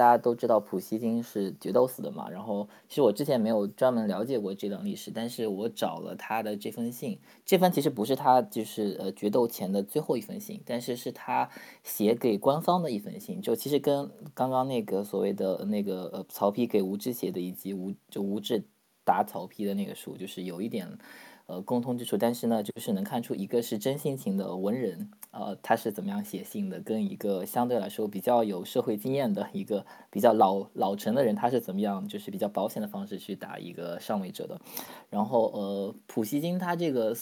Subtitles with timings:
[0.00, 11.50] 大家都知道普希金是决斗死的嘛，然后其实我之前没有专门了解过这段历史，但是我找了他的这封信，这封其实不是他就是呃决斗前的最后一封信，但是是他
[11.84, 18.64] 写给官方的一封信，就其实跟刚刚那个所谓的那个呃曹丕给吴志写的，以及吴就吴志
[19.04, 20.88] 打曹丕的那个书，就是有一点。
[21.50, 34.60] 呃，共通之处，但是呢，就是能看出一个是真性情的文人，呃，他是怎么样写信的，跟一个相对来说比较有社会经验的一个比较老老成的人，他是怎么样，就是比较保险的方式去打一个上位者的。
[35.08, 37.16] 然后，呃，普希金他这个，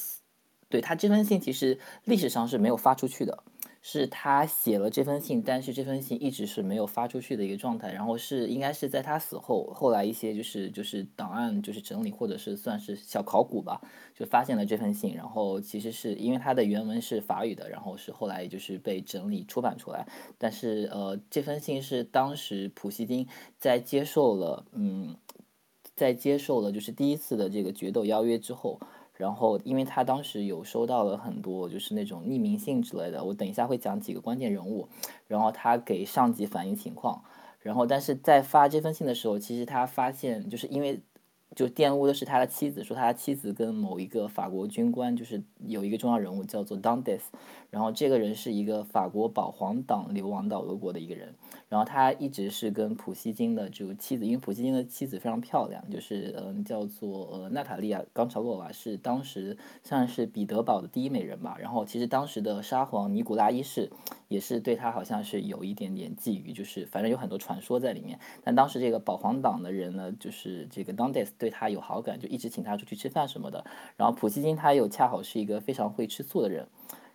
[0.69, 3.42] 对他这封信其实历史上是没有发出去的。
[3.80, 7.92] 是他写了这封信，但是这封信一直是没有发出去的一个状态。
[7.92, 13.80] 然后是应该是在他死后，后来一些就是就是档案就是整理，或者是算是小考古吧，
[14.14, 15.14] 就发现了这封信。
[15.14, 20.06] 然后其实是因为它的原文是法语的，然后是后来就是被整理出版出来。
[20.36, 23.27] 但是呃，这封信是当时普希金
[23.58, 25.16] 在接受了嗯，
[25.95, 28.81] 在接受了就是第一次的这个决斗邀约之后。
[29.19, 34.88] 然后，因为他当时有收到了很多就是那种匿名信之类的，我等一下会讲几个关键人物。
[35.27, 37.22] 然后他给上级反映情况，
[37.60, 41.02] 然后但是在发这封信的时候，其实他发现就是因为。
[41.54, 47.20] 就玷污的是他的妻子，说他的妻子跟某一个法国军官，就是有一个重要人物叫做 Dantes，
[47.70, 51.34] 然后这个人是一个法国保皇党流亡到俄国的一个人，
[51.69, 63.91] 然后他一直是跟普希金的这个妻子，因为普希金的妻子非常漂亮，就是嗯叫做呃娜塔莉亚·冈察洛娃，是当时算是彼得堡的第一美人吧，然后其实当时的沙皇尼古拉一世
[64.28, 71.50] 也是对他好像是有一点点觊觎，就是反正有很多传说在里面，但当时这个保皇党的人呢，就是这个 Dantes 对。
[71.50, 73.64] 他有好感，就一直请他出去吃饭什么的。
[73.97, 76.69] 然后普希金他又恰好是一个非常会吃醋的人，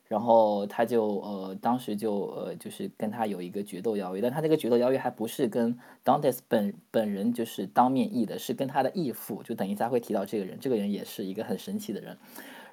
[0.08, 12.18] 然后他就呃当时就呃就是跟他有一个决斗邀约，但他这个决斗邀约还不是跟 Dantes 本本人就是当面议的，是跟他的义父，就等一下会提到这个人，这个人也是一个很神奇的人。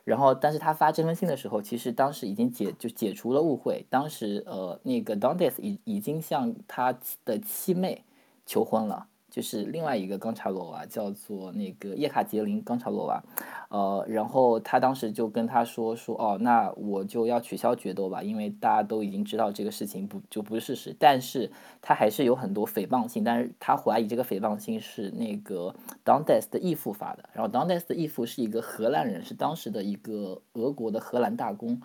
[0.03, 8.03] 然后但是他发这封信的时候，其实当时已经解就解除了误会，当时呃那个 Dantes 已已经向他的妻妹
[8.47, 9.07] 求婚了。
[9.31, 13.23] 就是另外一个冈察罗娃，叫做那个叶卡捷琳冈察罗娃，
[13.69, 25.75] 呃，然后他当时就跟他说说，哦，那我就要取消决斗吧，因为大家都已经知道这个事情不就不是事实，但是他还是有很多诽谤信，但是他怀疑这个诽谤信是那个
[26.05, 31.81] Dantes 的义父发的，然后 Dantes 的义父是一个荷兰人，是当时的一个俄国的荷兰大公。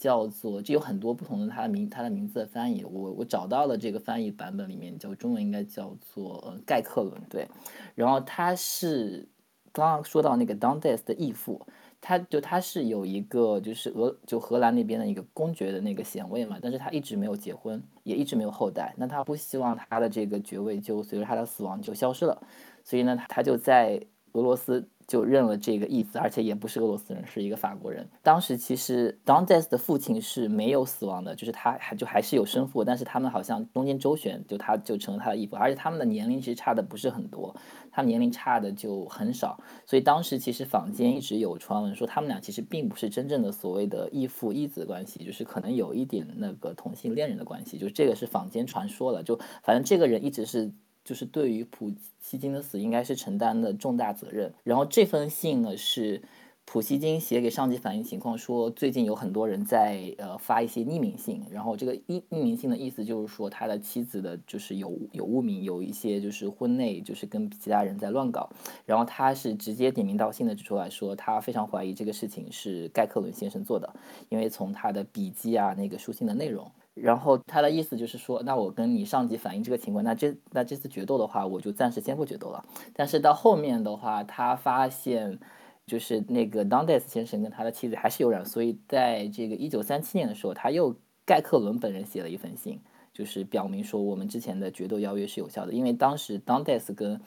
[0.00, 7.46] 叫做，这有很多不同的他的名，他的名字的翻译，我我找到了这个翻译版本里面叫中文应该叫做盖克伦对，
[7.94, 9.28] 然后他是
[9.72, 11.60] 刚刚说到那个 Dantes 的义父，
[12.00, 22.42] 他就他是有一个就是俄就荷兰那边的一个公爵的那个衔位嘛，但是他一直没有结婚，也一直没有后代，那他不希望他的这个爵位就随着他的死亡就消失了，
[22.82, 24.00] 所以呢他就在
[24.32, 24.88] 俄罗斯。
[25.10, 28.08] 就认了这个义子，而且也不是俄罗斯人，是一个法国人。
[28.22, 37.56] 当时其实 Dantes 的父亲是没有死亡的，就是他还就还是有生父，但是他们好像中间周旋，就他就成了他的义父，而且他们的年龄其实差的不是很多，
[37.90, 50.70] 他年龄差的就很少，所以当时其实坊间一直有传闻说他们俩其实并不是真正的所谓的义父义子关系，就是可能有一点那个同性恋人的关系，就是这个是坊间传说了，就反正这个人一直是。
[51.04, 54.52] 就是对于普希金的死，应该是承担的重大责任。
[54.62, 56.22] 然后这封信呢，是
[56.66, 61.42] 普希金写给上级反映情况，说最近有很多人在呃发一些匿名信。
[61.50, 68.48] 然后这个匿匿名信的意思就是说，他的妻子的就是有有污名，有一些就是婚内就是跟其他人在乱搞。
[68.86, 73.92] 然后他是直接点名道姓的指出来说，他非常怀疑这个事情是盖克伦先生做的，
[74.28, 76.70] 因为从他的笔记啊那个书信的内容。
[76.94, 82.64] 然后他的意思就是说，那我跟你上级反映这个情况，那这那这次决斗的话，我就暂时先不决斗了。
[82.92, 85.38] 但是到后面的话，他发现
[85.86, 92.80] 就是那个 Dantes 先生跟他的妻子还是有染，所以在这个一九三七年的时候，他又盖克伦本人写了一封信，
[93.12, 97.20] 就是表明说我们之前的决斗邀约是有效的，因为当时 Dantes 跟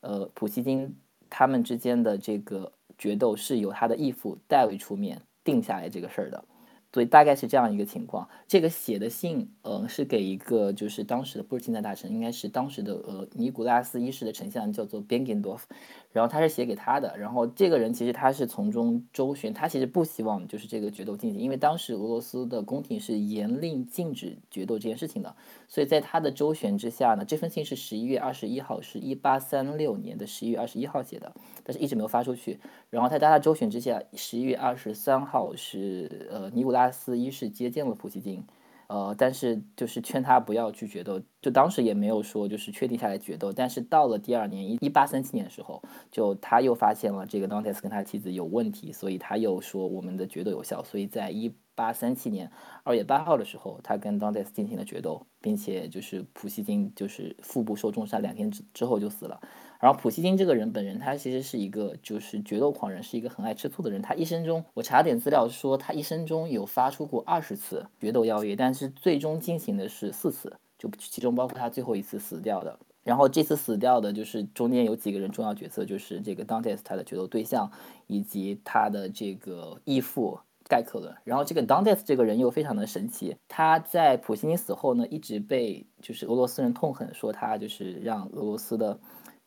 [0.00, 0.96] 呃普希金
[1.30, 6.44] 他们之间的这个决斗是由他的义父代为出面定下来这个事儿的。
[6.92, 8.28] 所以大概是这样一个情况。
[8.46, 15.66] 这个写的信，呃，是给一个就是当时的不是钦差大臣，应该是当时的呃尼古拉斯一世的丞相，叫做 b e n g e n d o r f
[16.12, 17.16] 然后他是写给他的。
[17.16, 25.34] 然后这个人其实他是从中周旋，他其实不希望就是这个决斗进行，因为当时俄罗斯的宫廷是严令禁止决斗这件事情的。
[25.66, 31.32] 所以在他的周旋之下呢，这封信是十一月二十一号，是一八三六年的十一月二十一号写的，
[31.64, 32.60] 但是一直没有发出去。
[32.90, 36.81] 然后在他的周旋之下，十一月二十三号是呃尼古拉。
[36.84, 38.44] 拉斯一是接见了普希金，
[38.88, 52.50] 呃，但是就是劝他不要去决斗，就当时也没有说就是确定下来决斗，但是到了第二年一一八三七年的时候，就他又发现了这个 Dantes 跟他妻子有问题，所以他又说我们的决斗有效，所以在一八三七年
[52.82, 59.40] 二月八号的时候，他跟 Dantes 进行了决斗，并且就是普希金就是腹部受重伤，两天之之后就死了。
[59.80, 64.00] 然后普希金这个人本人，他其实是一个就是决斗狂人，是一个很爱吃醋的人。
[64.00, 72.78] 他一生中，我查点资料说，他一生中有发出过二十次决斗邀约，但是最终进行的是四次，就其中包括他最后一次死掉的。
[73.02, 77.72] 然后这次死掉的就是中间有几个人重要角色，就是这个 Dantes 他的决斗对象，
[78.06, 80.38] 以及他的这个义父
[80.72, 81.14] 盖克伦。
[81.24, 88.98] 然后这个 Dantes 这个人又非常的神奇，他在普希金死后呢，一直被就是俄罗斯人痛恨，说他就是让俄罗斯的。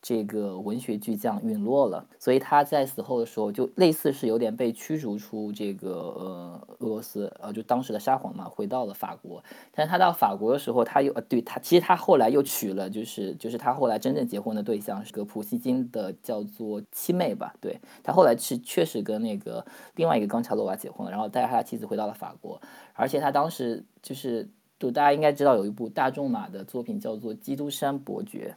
[0.07, 9.43] 这个文学巨匠陨落了，所以他在死后的时候就类似是有点被驱逐出这个呃俄罗斯，呃就当时的沙皇嘛，回到了法国。
[9.71, 19.65] 但是他到法国的时候，他又呃对他其实他后来又娶了，就是就是他后来真正结婚的对象是个普希金的叫做七妹吧，对他后来是确实跟那个
[19.95, 22.61] 另外一个冈察洛娃结婚了，然后带着他的妻子回到了法国，
[22.93, 24.47] 而且他当时就是
[24.77, 28.55] 就大家应该知道有一部大仲马的作品叫做《基督山伯爵》。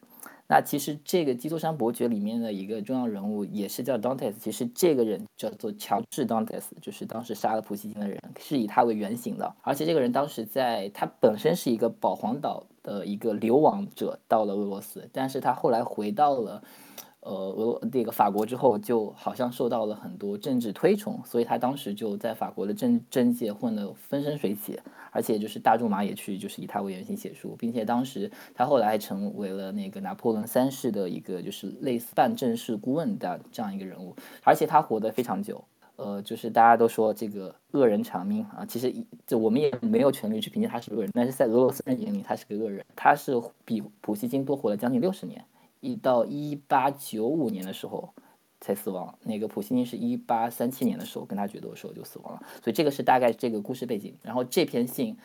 [0.48, 9.54] 那其实这个《基督山伯爵》里面的一个重要人物也是叫 Dantes，其实这个人叫做乔治 Dantes，就是当时杀了普希金的人，是以他为原型的。
[9.62, 16.62] 而且这个人当时在他本身是一个保皇岛的一个流亡者，到了俄罗斯，但是他后来回到了。
[17.20, 24.78] 呃，俄那个法国之后，就好像受到了很多政治推崇，所以他当时就在法国的政政界混得风生水起，
[25.10, 34.14] 而且就是大仲马也去，就是以他为原型写书，并且当时他后来还成为了那个拿破仑三世的一个就是类似半正式顾问的这样一个人物，
[34.44, 35.64] 而且他活得非常久，
[35.96, 38.94] 呃，就是大家都说这个恶人长命啊，其实
[39.26, 43.32] 就我们也没有权利去评价他是恶人，但是在俄罗斯人眼里他是个恶人，他是
[43.64, 45.44] 比普希金多活了将近六十年。
[45.80, 48.14] 一到一八九五年的时候
[48.60, 54.16] 才死亡，那个普希金是一八三七年的时候跟他决斗的时候就死亡了，所以这个是大概这个故事背景。
[54.22, 55.16] 然后这篇信，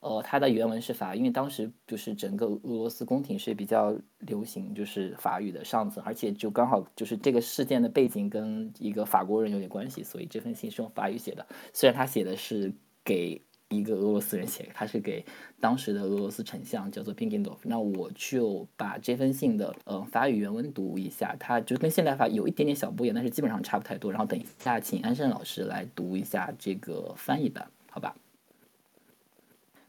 [0.00, 11.46] 呃，它的原文是法，因为当时就是整个俄罗斯宫廷是比较流行就是法语的上层，而且就刚好就是这个事件的背景跟一个法国人有点关系，所以这封信是用法语写的。
[11.72, 12.74] 虽然他写的是
[13.04, 13.42] 给。
[13.69, 15.25] 一个俄罗斯人写，他是给
[15.59, 24.11] 当时的俄罗斯丞相，叫做 p i n g i n d o v 那我就把这封信的呃法语原文读一下，它就跟现代法有一点点小不一样，但是基本上差不太多。
[24.11, 28.15] 然后等一下，请安生老师来读一下这个翻译版，好吧？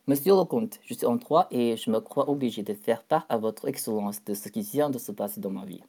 [0.07, 3.27] Monsieur le comte, je suis en droit et je me crois obligé de faire part
[3.29, 5.83] à votre excellence de ce qui vient de se passer dans ma vie.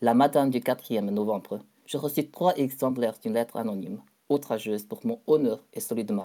[0.00, 5.20] La matin du 4e novembre, je reçus trois exemplaires d'une lettre anonyme, outrageuse pour mon
[5.28, 6.24] honneur et celui de ma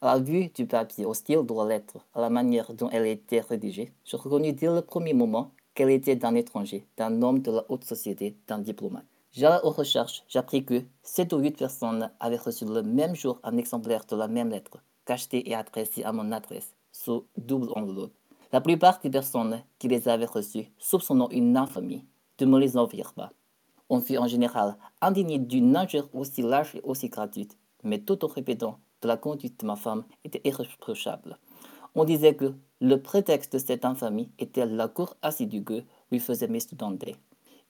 [0.00, 3.06] à la vue du papier, au style de la lettre, à la manière dont elle
[3.06, 7.50] était rédigée, je reconnus dès le premier moment qu'elle était d'un étranger, d'un homme de
[7.50, 9.04] la haute société, d'un diplomate.
[9.32, 13.56] J'allai aux recherches, j'appris que sept ou huit personnes avaient reçu le même jour un
[13.56, 18.14] exemplaire de la même lettre, cacheté et adressé à mon adresse, sous double enveloppe.
[18.52, 22.04] La plupart des personnes qui les avaient reçues, soupçonnant une infamie,
[22.38, 23.32] de me les envoyer pas.
[23.90, 28.28] On fut en général indigné d'une injure aussi large et aussi gratuite, mais tout en
[28.28, 31.38] répétant de la conduite de ma femme était irréprochable.
[31.94, 36.48] On disait que le prétexte de cette infamie était la cour assidue que lui faisait
[36.48, 36.74] Mr.
[36.76, 37.08] Dante.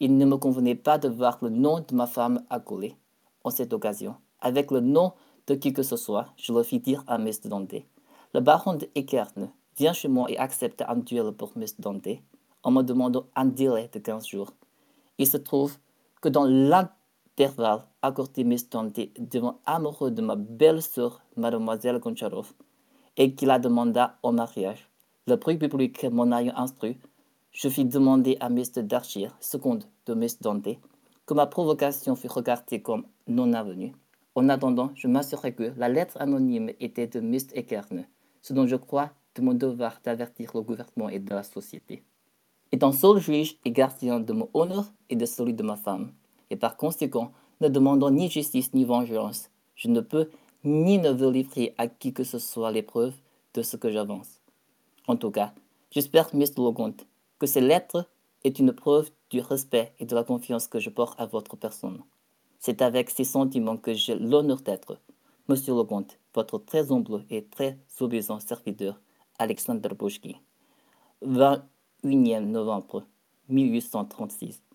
[0.01, 2.97] Il ne me convenait pas de voir le nom de ma femme accolé.
[3.45, 5.13] En cette occasion, avec le nom
[5.47, 7.49] de qui que ce soit, je le fis dire à Mr.
[7.49, 7.75] Dante.
[8.35, 11.77] Le baron de Eckern vient chez moi et accepte un duel pour Mr.
[11.79, 12.09] Dante
[12.63, 14.53] en me demandant un délai de 15 jours.
[15.17, 15.79] Il se trouve
[16.21, 16.91] que dans l'un
[18.03, 22.53] accordé Dante devant amoureux de ma belle-sœur, mademoiselle Goncharov,
[23.17, 24.89] et qui la demanda en mariage.
[25.27, 26.99] Le prix public m'en ayant instruit,
[27.51, 28.83] je fis demander à Mr.
[28.83, 30.79] Darchir, seconde de Miss Dante,
[31.27, 33.93] que ma provocation fût regardée comme non avenue.
[34.35, 38.07] En attendant, je m'assurai que la lettre anonyme était de Miss Eckern,
[38.41, 42.05] ce dont je crois de mon devoir d'avertir le gouvernement et de la société.
[42.71, 46.13] Étant seul juge et gardien de mon honneur et de celui de ma femme,
[46.51, 50.31] et par conséquent, ne demandant ni justice ni vengeance, je ne peux
[50.65, 53.17] ni ne veux livrer à qui que ce soit les preuves
[53.55, 54.41] de ce que j'avance.
[55.07, 55.53] En tout cas,
[55.91, 56.59] j'espère, Mr.
[56.59, 57.07] Leconte,
[57.39, 58.09] que ces lettres
[58.45, 62.03] est une preuve du respect et de la confiance que je porte à votre personne.
[62.59, 64.99] C'est avec ces sentiments que j'ai l'honneur d'être,
[65.49, 69.01] Monsieur Leconte, votre très humble et très obéissant serviteur,
[69.39, 70.37] Alexandre Bouchki.
[71.23, 73.05] 21 novembre
[73.49, 74.68] 1836.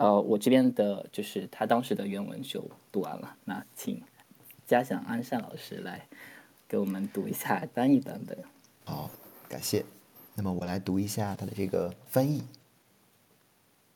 [0.00, 4.02] 呃，我这边的就是他当时的原文就读完了，那请
[4.66, 6.08] 嘉祥安善老师来
[6.66, 8.38] 给我们读一下翻译版本。
[8.86, 9.10] 好，
[9.46, 9.84] 感谢。
[10.34, 12.44] 那么我来读一下他的这个翻译。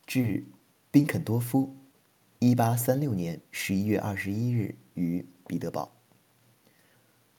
[0.06, 0.44] 致
[0.90, 1.74] 宾肯多夫，
[2.38, 5.90] 一八三六年十一月二十一日于彼得堡。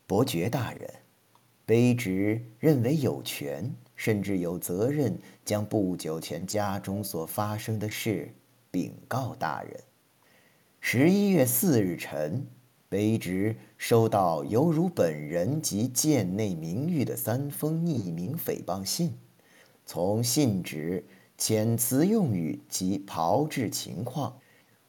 [0.07, 0.91] 伯爵大人，
[1.67, 8.33] 卑职认为有权，甚至有责任，将不久前家中所发生的事
[8.75, 9.81] 禀告大人。
[10.81, 12.45] 十一月四日晨，
[12.89, 19.17] 卑职收到犹如本人及贱内名誉的三封匿名诽谤信，
[19.85, 21.05] 从信纸。
[21.37, 24.39] 遣词用语及炮制情况，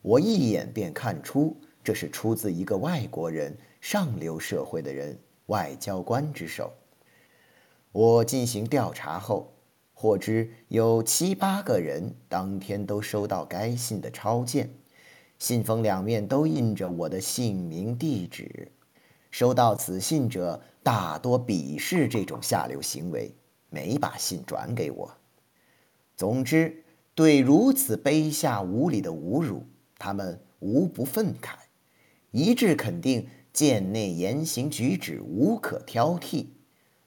[0.02, 5.16] 我一眼便看出这是出自一个外国人、上流社会的人、
[5.47, 6.73] 外交官之手。
[7.93, 9.55] 我进行调查后，
[9.99, 14.75] 获知有七八个人当天都收到该信的抄件，
[15.38, 18.73] 信封两面都印着我的姓名、地址。
[19.31, 23.35] 收到此信者大多鄙视这种下流行为，
[23.71, 25.17] 没把信转给我。
[26.15, 26.85] 总之，
[27.15, 29.65] 对如此卑下无礼的侮辱，
[29.97, 31.55] 他们无不愤慨，
[32.33, 36.49] 一致肯定贱内言行举止无可挑剔。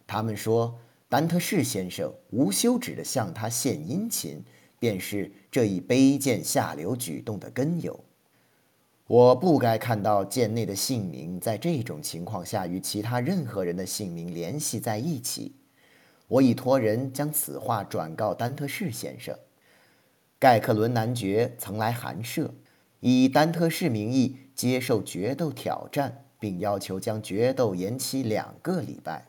[0.07, 4.43] 他们说，丹特士先生无休止地向他献殷勤，
[4.77, 7.99] 便是这一卑贱下流举动的根由。
[9.07, 15.55] 我不该看到贱内的姓名在这种情况下与其他任何人的姓名联系在一起。
[16.27, 19.35] 我已托人将此话转告丹特士先生。
[20.37, 22.53] 盖克伦男爵曾来寒舍，
[22.99, 29.28] 以丹特士名义接受决斗挑战，并要求将决斗延期两个礼拜。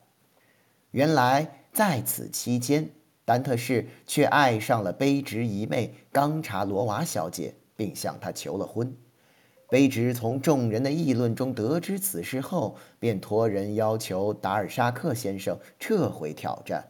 [0.92, 2.90] 原来在此期间，
[3.24, 8.96] 丹特士却爱上了卑职姨妹冈察罗娃小姐，并向她求了婚。
[9.68, 16.84] 卑职从众人的议论中得知此事后，便托人要求达尔沙克先生撤回挑战。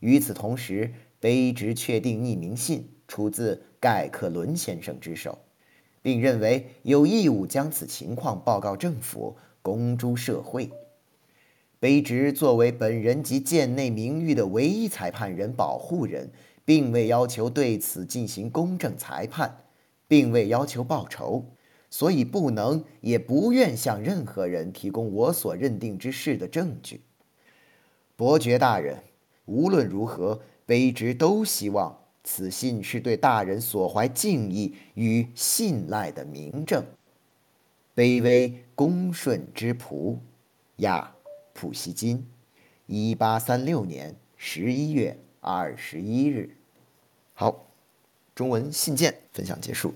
[0.00, 5.38] 与此同时，卑职确定匿名信出自盖克伦先生之手，
[6.00, 10.70] 并认为有义务将此情况报告政府，公诸社会。
[11.80, 16.30] 卑职作为本人及舰内名誉的唯一裁判人、保护人，
[16.64, 19.64] 并未要求对此进行公正裁判，
[20.08, 21.44] 并未要求报仇，
[21.90, 27.02] 所以不能也不愿向任何人提供我所认定之事的证据。
[28.16, 29.02] 伯爵大人。
[29.48, 36.84] 无论如何，卑职都希望此信是对大人所怀敬意与信赖的明证。
[37.94, 40.16] 卑微恭顺之仆，
[40.78, 41.14] 亚
[41.56, 42.26] 普希金，
[42.84, 46.58] 一八三六年十一月二十一日。
[47.32, 47.64] 好，
[48.34, 49.94] 中文信件分享结束。